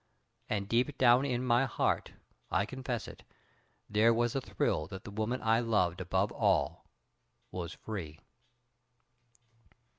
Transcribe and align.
And 0.49 0.67
deep 0.67 0.97
down 0.97 1.25
in 1.25 1.45
my 1.45 1.65
heart, 1.65 2.13
I 2.49 2.65
confess 2.65 3.07
it, 3.07 3.21
there 3.87 4.11
was 4.11 4.33
a 4.35 4.41
thrill 4.41 4.87
that 4.87 5.03
the 5.03 5.11
woman 5.11 5.43
I 5.43 5.59
loved 5.59 6.01
above 6.01 6.31
all 6.31 6.87
was 7.51 7.73
free. 7.73 8.19